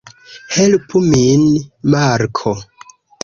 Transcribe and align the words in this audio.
Helpu 0.55 1.01
min, 1.09 1.43
Marko! 1.95 2.55